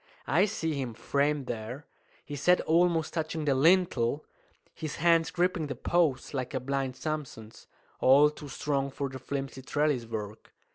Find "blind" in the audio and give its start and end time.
6.59-6.95